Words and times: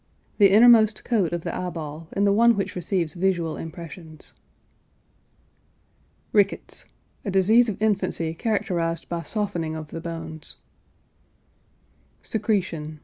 The 0.39 0.49
innermost 0.49 1.05
coat 1.05 1.31
of 1.31 1.41
the 1.41 1.55
eye 1.55 1.69
ball 1.69 2.07
and 2.13 2.25
the 2.25 2.33
one 2.33 2.55
which 2.57 2.75
receives 2.75 3.13
visual 3.13 3.55
impressions. 3.55 4.33
RICKETS. 6.33 6.85
A 7.23 7.29
disease 7.29 7.69
of 7.69 7.79
infancy 7.79 8.33
characterized 8.33 9.07
by 9.09 9.21
softening 9.21 9.75
of 9.75 9.89
the 9.89 10.01
bones. 10.01 10.57
SECRETION. 12.23 12.99